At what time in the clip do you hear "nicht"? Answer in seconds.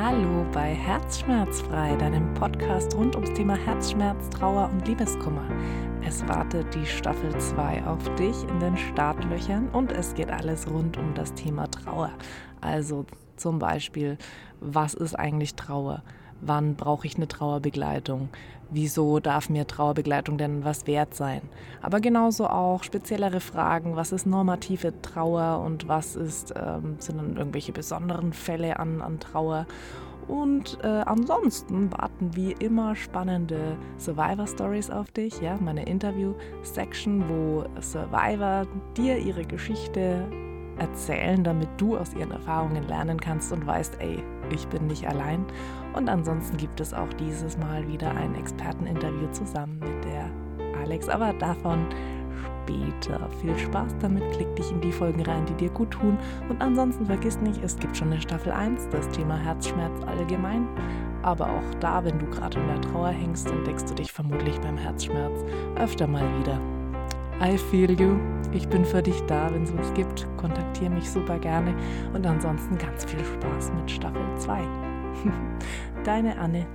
44.86-45.08, 57.40-57.62